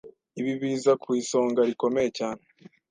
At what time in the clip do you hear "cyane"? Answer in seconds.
2.19-2.41